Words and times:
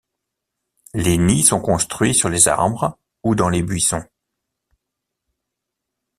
Les 0.95 1.15
nids 1.19 1.43
sont 1.43 1.61
construits 1.61 2.15
sur 2.15 2.27
les 2.27 2.47
arbres 2.47 2.97
ou 3.23 3.35
dans 3.35 3.49
les 3.49 3.61
buissons. 3.61 4.03